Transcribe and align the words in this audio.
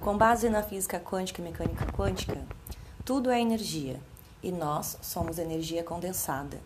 Com 0.00 0.16
base 0.16 0.48
na 0.48 0.62
física 0.62 0.98
quântica 0.98 1.42
e 1.42 1.44
mecânica 1.44 1.84
quântica, 1.92 2.42
tudo 3.04 3.30
é 3.30 3.38
energia 3.38 4.00
e 4.42 4.50
nós 4.50 4.96
somos 5.02 5.38
energia 5.38 5.84
condensada. 5.84 6.58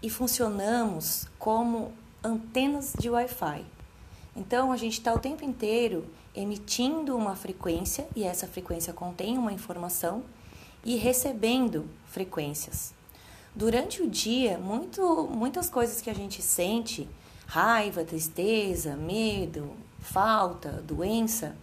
E 0.00 0.08
funcionamos 0.08 1.26
como 1.40 1.92
antenas 2.22 2.92
de 2.96 3.10
Wi-Fi. 3.10 3.66
Então 4.36 4.70
a 4.70 4.76
gente 4.76 4.92
está 4.92 5.12
o 5.12 5.18
tempo 5.18 5.44
inteiro 5.44 6.06
emitindo 6.36 7.16
uma 7.16 7.34
frequência 7.34 8.06
e 8.14 8.22
essa 8.22 8.46
frequência 8.46 8.92
contém 8.92 9.36
uma 9.36 9.52
informação 9.52 10.22
e 10.84 10.94
recebendo 10.94 11.84
frequências. 12.06 12.94
Durante 13.56 14.02
o 14.02 14.08
dia, 14.08 14.56
muito, 14.56 15.28
muitas 15.32 15.68
coisas 15.68 16.00
que 16.00 16.08
a 16.08 16.14
gente 16.14 16.42
sente, 16.42 17.08
raiva, 17.44 18.04
tristeza, 18.04 18.94
medo, 18.94 19.72
falta, 19.98 20.70
doença, 20.86 21.56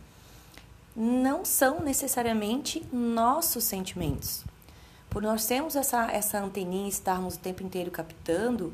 não 0.95 1.43
são 1.43 1.81
necessariamente 1.81 2.85
nossos 2.91 3.63
sentimentos. 3.63 4.43
Por 5.09 5.21
nós 5.21 5.45
termos 5.45 5.75
essa, 5.75 6.11
essa 6.11 6.39
anteninha 6.39 6.85
e 6.85 6.89
estarmos 6.89 7.35
o 7.35 7.39
tempo 7.39 7.63
inteiro 7.63 7.91
captando 7.91 8.73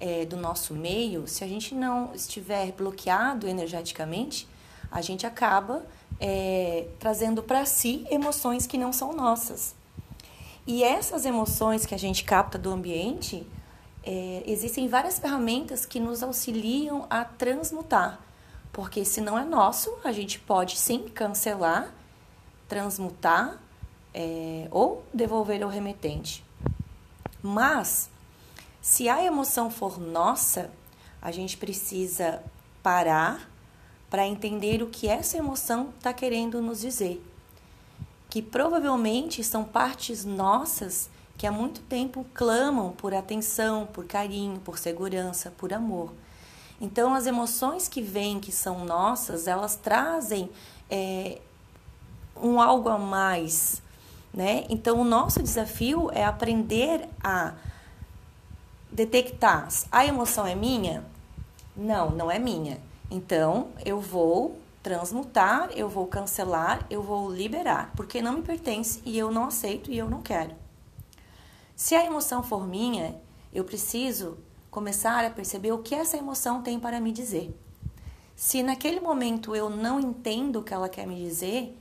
é, 0.00 0.24
do 0.24 0.36
nosso 0.36 0.74
meio, 0.74 1.26
se 1.26 1.44
a 1.44 1.46
gente 1.46 1.74
não 1.74 2.12
estiver 2.14 2.72
bloqueado 2.72 3.46
energeticamente, 3.46 4.48
a 4.90 5.00
gente 5.00 5.26
acaba 5.26 5.84
é, 6.18 6.88
trazendo 6.98 7.42
para 7.42 7.64
si 7.64 8.06
emoções 8.10 8.66
que 8.66 8.78
não 8.78 8.92
são 8.92 9.12
nossas. 9.12 9.74
E 10.66 10.82
essas 10.82 11.24
emoções 11.24 11.86
que 11.86 11.94
a 11.94 11.98
gente 11.98 12.24
capta 12.24 12.58
do 12.58 12.70
ambiente, 12.70 13.46
é, 14.02 14.42
existem 14.46 14.88
várias 14.88 15.18
ferramentas 15.18 15.84
que 15.84 16.00
nos 16.00 16.22
auxiliam 16.22 17.06
a 17.10 17.24
transmutar. 17.24 18.20
Porque 18.72 19.04
se 19.04 19.20
não 19.20 19.38
é 19.38 19.44
nosso, 19.44 19.92
a 20.04 20.12
gente 20.12 20.38
pode 20.38 20.76
sim 20.76 21.08
cancelar, 21.08 21.92
transmutar 22.68 23.58
é, 24.14 24.68
ou 24.70 25.04
devolver 25.12 25.62
ao 25.62 25.68
remetente. 25.68 26.44
Mas, 27.42 28.08
se 28.80 29.08
a 29.08 29.22
emoção 29.22 29.70
for 29.70 29.98
nossa, 29.98 30.70
a 31.20 31.30
gente 31.32 31.56
precisa 31.56 32.42
parar 32.82 33.50
para 34.08 34.26
entender 34.26 34.82
o 34.82 34.88
que 34.88 35.08
essa 35.08 35.36
emoção 35.36 35.92
está 35.96 36.12
querendo 36.12 36.60
nos 36.60 36.80
dizer. 36.80 37.24
Que 38.28 38.42
provavelmente 38.42 39.42
são 39.42 39.64
partes 39.64 40.24
nossas 40.24 41.08
que 41.36 41.46
há 41.46 41.52
muito 41.52 41.80
tempo 41.82 42.26
clamam 42.34 42.92
por 42.92 43.14
atenção, 43.14 43.86
por 43.86 44.04
carinho, 44.04 44.60
por 44.60 44.78
segurança, 44.78 45.50
por 45.56 45.72
amor. 45.72 46.12
Então, 46.80 47.14
as 47.14 47.26
emoções 47.26 47.88
que 47.88 48.00
vêm, 48.00 48.40
que 48.40 48.50
são 48.50 48.84
nossas, 48.84 49.46
elas 49.46 49.76
trazem 49.76 50.50
é, 50.88 51.38
um 52.34 52.60
algo 52.60 52.88
a 52.88 52.98
mais, 52.98 53.82
né? 54.32 54.64
Então, 54.68 54.98
o 55.00 55.04
nosso 55.04 55.42
desafio 55.42 56.10
é 56.12 56.24
aprender 56.24 57.06
a 57.22 57.54
detectar: 58.90 59.68
a 59.92 60.06
emoção 60.06 60.46
é 60.46 60.54
minha? 60.54 61.04
Não, 61.76 62.10
não 62.10 62.30
é 62.30 62.38
minha. 62.38 62.80
Então, 63.10 63.68
eu 63.84 64.00
vou 64.00 64.58
transmutar, 64.82 65.70
eu 65.72 65.88
vou 65.88 66.06
cancelar, 66.06 66.86
eu 66.88 67.02
vou 67.02 67.30
liberar, 67.30 67.92
porque 67.94 68.22
não 68.22 68.34
me 68.34 68.42
pertence 68.42 69.02
e 69.04 69.18
eu 69.18 69.30
não 69.30 69.44
aceito 69.44 69.90
e 69.90 69.98
eu 69.98 70.08
não 70.08 70.22
quero. 70.22 70.54
Se 71.76 71.94
a 71.94 72.04
emoção 72.04 72.42
for 72.42 72.66
minha, 72.66 73.14
eu 73.52 73.64
preciso 73.64 74.38
começar 74.70 75.24
a 75.24 75.30
perceber 75.30 75.72
o 75.72 75.78
que 75.78 75.94
essa 75.94 76.16
emoção 76.16 76.62
tem 76.62 76.78
para 76.78 77.00
me 77.00 77.12
dizer. 77.12 77.54
Se 78.36 78.62
naquele 78.62 79.00
momento 79.00 79.54
eu 79.54 79.68
não 79.68 80.00
entendo 80.00 80.60
o 80.60 80.62
que 80.62 80.72
ela 80.72 80.88
quer 80.88 81.06
me 81.06 81.16
dizer, 81.16 81.76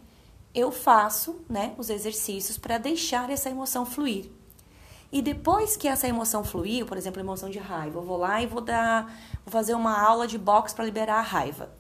eu 0.53 0.71
faço 0.71 1.39
né, 1.47 1.73
os 1.77 1.89
exercícios 1.89 2.57
para 2.57 2.77
deixar 2.77 3.29
essa 3.29 3.49
emoção 3.49 3.85
fluir. 3.85 4.29
E 5.11 5.21
depois 5.21 5.75
que 5.75 5.87
essa 5.87 6.07
emoção 6.07 6.43
fluir, 6.43 6.85
por 6.85 6.97
exemplo, 6.97 7.19
emoção 7.19 7.49
de 7.49 7.57
raiva, 7.57 7.99
eu 7.99 8.03
vou 8.03 8.17
lá 8.17 8.41
e 8.41 8.47
vou 8.47 8.61
dar, 8.61 9.05
vou 9.45 9.51
fazer 9.51 9.73
uma 9.73 9.99
aula 9.99 10.27
de 10.27 10.37
boxe 10.37 10.75
para 10.75 10.85
liberar 10.85 11.17
a 11.19 11.21
raiva. 11.21 11.71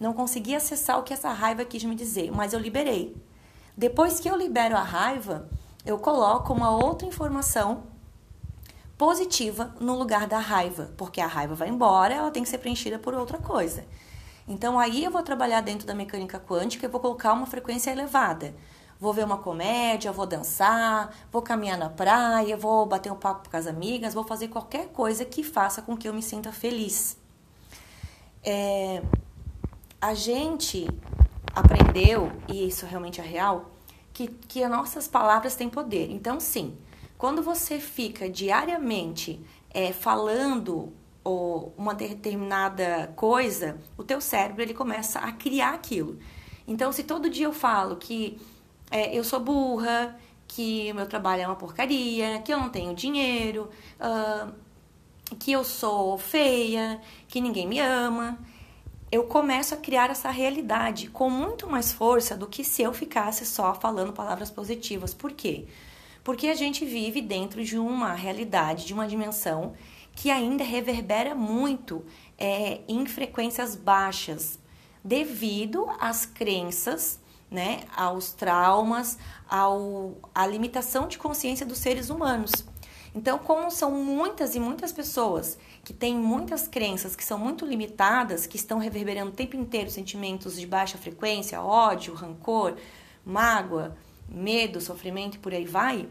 Não 0.00 0.12
consegui 0.12 0.54
acessar 0.54 0.98
o 0.98 1.02
que 1.02 1.12
essa 1.12 1.30
raiva 1.30 1.64
quis 1.64 1.84
me 1.84 1.94
dizer, 1.94 2.30
mas 2.30 2.52
eu 2.52 2.60
liberei. 2.60 3.14
Depois 3.76 4.20
que 4.20 4.28
eu 4.28 4.36
libero 4.36 4.76
a 4.76 4.82
raiva, 4.82 5.48
eu 5.84 5.98
coloco 5.98 6.52
uma 6.52 6.70
outra 6.70 7.06
informação 7.06 7.84
positiva 9.02 9.74
no 9.80 9.98
lugar 9.98 10.28
da 10.28 10.38
raiva, 10.38 10.92
porque 10.96 11.20
a 11.20 11.26
raiva 11.26 11.56
vai 11.56 11.68
embora, 11.68 12.14
ela 12.14 12.30
tem 12.30 12.44
que 12.44 12.48
ser 12.48 12.58
preenchida 12.58 13.00
por 13.00 13.12
outra 13.14 13.36
coisa. 13.36 13.84
Então 14.46 14.78
aí 14.78 15.02
eu 15.02 15.10
vou 15.10 15.24
trabalhar 15.24 15.60
dentro 15.60 15.84
da 15.84 15.92
mecânica 15.92 16.38
quântica 16.38 16.86
e 16.86 16.88
vou 16.88 17.00
colocar 17.00 17.32
uma 17.32 17.44
frequência 17.44 17.90
elevada. 17.90 18.54
Vou 19.00 19.12
ver 19.12 19.24
uma 19.24 19.38
comédia, 19.38 20.12
vou 20.12 20.24
dançar, 20.24 21.12
vou 21.32 21.42
caminhar 21.42 21.76
na 21.76 21.90
praia, 21.90 22.56
vou 22.56 22.86
bater 22.86 23.10
um 23.10 23.16
papo 23.16 23.50
com 23.50 23.56
as 23.56 23.66
amigas, 23.66 24.14
vou 24.14 24.22
fazer 24.22 24.46
qualquer 24.46 24.86
coisa 24.90 25.24
que 25.24 25.42
faça 25.42 25.82
com 25.82 25.96
que 25.96 26.08
eu 26.08 26.14
me 26.14 26.22
sinta 26.22 26.52
feliz. 26.52 27.16
É, 28.44 29.02
a 30.00 30.14
gente 30.14 30.86
aprendeu, 31.52 32.30
e 32.46 32.68
isso 32.68 32.86
realmente 32.86 33.20
é 33.20 33.24
real, 33.24 33.68
que, 34.12 34.28
que 34.28 34.62
as 34.62 34.70
nossas 34.70 35.08
palavras 35.08 35.56
têm 35.56 35.68
poder. 35.68 36.08
Então, 36.08 36.38
sim, 36.38 36.78
quando 37.22 37.40
você 37.40 37.78
fica 37.78 38.28
diariamente 38.28 39.40
é, 39.70 39.92
falando 39.92 40.92
ou 41.22 41.72
uma 41.78 41.94
determinada 41.94 43.12
coisa, 43.14 43.78
o 43.96 44.02
teu 44.02 44.20
cérebro 44.20 44.60
ele 44.60 44.74
começa 44.74 45.20
a 45.20 45.30
criar 45.30 45.72
aquilo. 45.72 46.18
Então, 46.66 46.90
se 46.90 47.04
todo 47.04 47.30
dia 47.30 47.46
eu 47.46 47.52
falo 47.52 47.94
que 47.94 48.40
é, 48.90 49.16
eu 49.16 49.22
sou 49.22 49.38
burra, 49.38 50.18
que 50.48 50.90
o 50.90 50.96
meu 50.96 51.06
trabalho 51.06 51.42
é 51.42 51.46
uma 51.46 51.54
porcaria, 51.54 52.42
que 52.42 52.52
eu 52.52 52.58
não 52.58 52.68
tenho 52.68 52.92
dinheiro, 52.92 53.70
uh, 54.00 54.52
que 55.38 55.52
eu 55.52 55.62
sou 55.62 56.18
feia, 56.18 57.00
que 57.28 57.40
ninguém 57.40 57.68
me 57.68 57.78
ama, 57.78 58.36
eu 59.12 59.22
começo 59.28 59.74
a 59.74 59.76
criar 59.76 60.10
essa 60.10 60.28
realidade 60.32 61.06
com 61.08 61.30
muito 61.30 61.70
mais 61.70 61.92
força 61.92 62.36
do 62.36 62.48
que 62.48 62.64
se 62.64 62.82
eu 62.82 62.92
ficasse 62.92 63.46
só 63.46 63.74
falando 63.74 64.12
palavras 64.12 64.50
positivas. 64.50 65.14
Por 65.14 65.30
quê? 65.30 65.68
Porque 65.68 65.91
a 66.48 66.54
gente 66.54 66.84
vive 66.84 67.20
dentro 67.20 67.64
de 67.64 67.78
uma 67.78 68.14
realidade, 68.14 68.86
de 68.86 68.94
uma 68.94 69.08
dimensão 69.08 69.74
que 70.14 70.30
ainda 70.30 70.62
reverbera 70.62 71.34
muito 71.34 72.04
é, 72.38 72.80
em 72.86 73.04
frequências 73.06 73.74
baixas, 73.74 74.58
devido 75.02 75.88
às 75.98 76.24
crenças, 76.24 77.20
né, 77.50 77.80
aos 77.94 78.32
traumas, 78.32 79.18
ao, 79.48 80.16
à 80.34 80.46
limitação 80.46 81.08
de 81.08 81.18
consciência 81.18 81.66
dos 81.66 81.78
seres 81.78 82.08
humanos. 82.08 82.52
Então, 83.14 83.38
como 83.38 83.70
são 83.70 83.90
muitas 83.90 84.54
e 84.54 84.60
muitas 84.60 84.90
pessoas 84.90 85.58
que 85.84 85.92
têm 85.92 86.16
muitas 86.16 86.66
crenças 86.66 87.14
que 87.14 87.22
são 87.22 87.36
muito 87.36 87.66
limitadas, 87.66 88.46
que 88.46 88.56
estão 88.56 88.78
reverberando 88.78 89.30
o 89.30 89.34
tempo 89.34 89.54
inteiro 89.54 89.90
sentimentos 89.90 90.58
de 90.58 90.66
baixa 90.66 90.96
frequência, 90.96 91.60
ódio, 91.60 92.14
rancor, 92.14 92.76
mágoa, 93.24 93.94
medo, 94.28 94.80
sofrimento 94.80 95.36
e 95.36 95.38
por 95.38 95.52
aí 95.52 95.64
vai, 95.64 96.08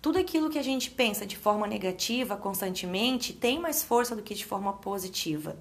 tudo 0.00 0.18
aquilo 0.18 0.50
que 0.50 0.58
a 0.58 0.62
gente 0.62 0.90
pensa 0.90 1.26
de 1.26 1.36
forma 1.36 1.66
negativa 1.66 2.36
constantemente 2.36 3.32
tem 3.32 3.58
mais 3.58 3.82
força 3.82 4.14
do 4.14 4.22
que 4.22 4.34
de 4.34 4.44
forma 4.44 4.72
positiva, 4.72 5.56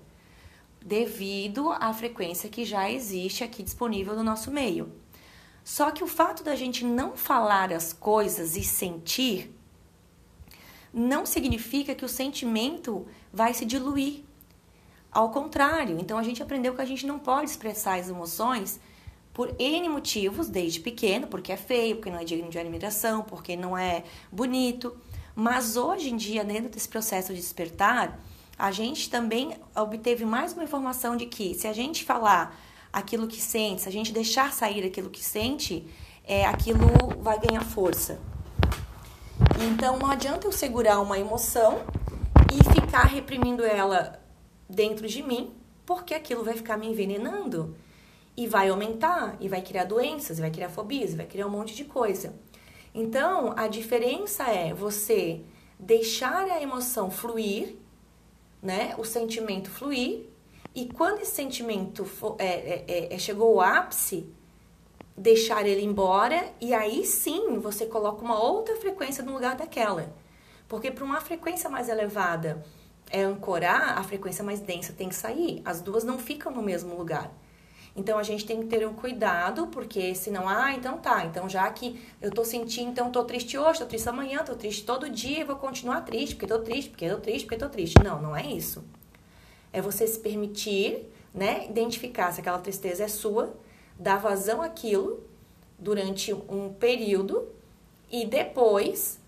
devido 0.82 1.72
à 1.72 1.92
frequência 1.94 2.50
que 2.50 2.64
já 2.64 2.90
existe 2.90 3.44
aqui 3.44 3.64
disponível 3.64 4.16
no 4.16 4.24
nosso 4.24 4.52
meio. 4.52 4.92
Só 5.64 5.90
que 5.90 6.04
o 6.04 6.08
fato 6.08 6.44
da 6.44 6.56
gente 6.56 6.86
não 6.86 7.18
falar 7.18 7.74
as 7.74 7.92
coisas 7.92 8.56
e 8.56 8.64
sentir 8.64 9.52
não 10.94 11.26
significa 11.26 11.96
que 11.96 12.06
o 12.06 12.10
sentimento 12.10 13.06
vai 13.34 13.54
se 13.54 13.66
diluir. 13.66 14.24
Ao 15.12 15.32
contrário, 15.32 16.00
então 16.00 16.18
a 16.18 16.24
gente 16.24 16.44
aprendeu 16.44 16.76
que 16.76 16.82
a 16.82 16.86
gente 16.86 17.08
não 17.08 17.18
pode 17.18 17.50
expressar 17.50 18.00
as 18.00 18.10
emoções 18.10 18.80
por 19.36 19.54
N 19.60 19.90
motivos, 19.90 20.48
desde 20.48 20.80
pequeno, 20.80 21.28
porque 21.28 21.52
é 21.52 21.58
feio, 21.58 21.98
porque 21.98 22.10
não 22.10 22.20
é 22.20 22.24
digno 22.24 22.50
de 22.50 22.58
admiração, 22.58 23.22
porque 23.22 23.58
não 23.58 23.78
é 23.78 24.06
bonito. 24.32 24.96
Mas 25.36 25.76
hoje 25.76 26.10
em 26.10 26.16
dia, 26.16 26.46
dentro 26.46 26.70
desse 26.70 26.88
processo 26.88 27.34
de 27.34 27.42
despertar, 27.42 28.18
a 28.58 28.72
gente 28.72 29.10
também 29.10 29.54
obteve 29.76 30.24
mais 30.24 30.54
uma 30.54 30.64
informação 30.64 31.18
de 31.18 31.26
que 31.26 31.54
se 31.54 31.68
a 31.68 31.74
gente 31.74 32.06
falar 32.06 32.58
aquilo 32.94 33.28
que 33.28 33.42
sente, 33.42 33.82
se 33.82 33.90
a 33.90 33.92
gente 33.92 34.14
deixar 34.14 34.54
sair 34.54 34.86
aquilo 34.86 35.10
que 35.10 35.22
sente, 35.22 35.86
é, 36.24 36.46
aquilo 36.46 36.88
vai 37.20 37.38
ganhar 37.38 37.62
força. 37.66 38.22
Então 39.60 40.00
não 40.00 40.10
adianta 40.10 40.48
eu 40.48 40.52
segurar 40.54 41.02
uma 41.02 41.20
emoção 41.20 41.84
e 42.54 42.74
ficar 42.74 43.04
reprimindo 43.04 43.66
ela 43.66 44.18
dentro 44.70 45.06
de 45.10 45.22
mim, 45.22 45.54
porque 45.86 46.14
aquilo 46.14 46.42
vai 46.42 46.54
ficar 46.54 46.78
me 46.78 46.88
envenenando 46.88 47.76
e 48.38 48.48
vai 48.48 48.70
aumentar, 48.70 49.38
e 49.40 49.48
vai 49.48 49.62
criar 49.62 49.86
doenças, 49.86 50.40
vai 50.40 50.52
criar 50.52 50.70
fobias, 50.70 51.14
vai 51.14 51.26
criar 51.26 51.48
um 51.48 51.52
monte 51.52 51.76
de 51.76 51.86
coisa. 51.86 52.34
Então, 52.94 53.54
a 53.58 53.68
diferença 53.68 54.44
é 54.50 54.74
você 54.74 55.42
deixar 55.80 56.46
a 56.46 56.62
emoção 56.62 57.10
fluir, 57.10 57.76
né, 58.62 58.96
o 58.98 59.04
sentimento 59.04 59.70
fluir, 59.70 60.26
E 60.76 60.88
quando 60.88 61.22
esse 61.22 61.32
sentimento 61.32 62.04
for, 62.04 62.36
é, 62.38 62.46
é, 62.46 62.86
é, 62.88 63.14
é, 63.14 63.18
chegou 63.18 63.54
ao 63.54 63.62
ápice, 63.62 64.30
deixar 65.16 65.66
ele 65.66 65.82
embora 65.82 66.52
e 66.60 66.74
aí 66.74 67.06
sim 67.06 67.58
você 67.60 67.86
coloca 67.86 68.22
uma 68.22 68.38
outra 68.38 68.76
frequência 68.76 69.24
no 69.24 69.32
lugar 69.32 69.56
daquela. 69.56 70.14
Porque 70.68 70.92
para 70.92 71.06
uma 71.06 71.22
frequência 71.22 71.70
mais 71.70 71.88
elevada 71.88 72.62
é 73.10 73.22
ancorar, 73.22 73.98
a 73.98 74.04
frequência 74.04 74.44
mais 74.44 74.60
densa 74.60 74.92
tem 74.92 75.08
que 75.08 75.16
sair. 75.16 75.62
As 75.64 75.80
duas 75.80 76.04
não 76.04 76.20
ficam 76.20 76.52
no 76.52 76.62
mesmo 76.62 76.98
lugar. 76.98 77.32
Então 77.96 78.18
a 78.20 78.24
gente 78.24 78.46
tem 78.46 78.60
que 78.60 78.68
ter 78.68 78.86
um 78.86 78.94
cuidado, 78.94 79.68
porque 79.68 80.14
senão, 80.14 80.50
ah, 80.50 80.74
então 80.74 80.98
tá, 80.98 81.26
então 81.26 81.48
já 81.48 81.70
que 81.72 82.02
eu 82.22 82.30
tô 82.30 82.44
sentindo, 82.44 82.92
então 82.92 83.10
tô 83.10 83.24
triste 83.24 83.58
hoje, 83.58 83.80
tô 83.80 83.86
triste 83.86 84.10
amanhã, 84.10 84.44
tô 84.44 84.54
triste 84.54 84.84
todo 84.84 85.10
dia, 85.10 85.42
eu 85.42 85.48
vou 85.48 85.56
continuar 85.56 86.02
triste, 86.02 86.36
porque 86.36 86.46
tô 86.46 86.60
triste, 86.60 86.90
porque 86.90 87.10
tô 87.10 87.18
triste, 87.18 87.46
porque 87.46 87.58
tô 87.58 87.70
triste. 87.70 87.96
Não, 88.04 88.22
não 88.22 88.36
é 88.36 88.46
isso. 88.46 88.84
É 89.72 89.82
você 89.82 90.06
se 90.06 90.20
permitir, 90.20 91.10
né, 91.34 91.68
identificar 91.70 92.34
se 92.34 92.42
aquela 92.42 92.60
tristeza 92.60 93.06
é 93.06 93.08
sua, 93.08 93.54
dar 93.98 94.18
vazão 94.18 94.62
àquilo 94.62 95.24
durante 95.80 96.34
um 96.34 96.74
período 96.74 97.48
e 98.12 98.26
depois 98.26 99.20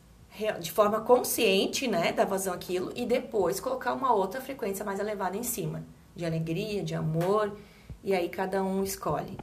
de 0.59 0.71
forma 0.71 1.01
consciente, 1.01 1.87
né, 1.87 2.11
dar 2.11 2.25
vazão 2.25 2.53
àquilo 2.53 2.91
e 2.95 3.05
depois 3.05 3.59
colocar 3.59 3.93
uma 3.93 4.13
outra 4.13 4.39
frequência 4.39 4.85
mais 4.85 4.99
elevada 4.99 5.35
em 5.35 5.41
cima, 5.41 5.83
de 6.15 6.25
alegria, 6.25 6.83
de 6.83 6.93
amor, 6.93 7.57
e 8.03 8.13
aí 8.13 8.29
cada 8.29 8.63
um 8.63 8.83
escolhe. 8.83 9.37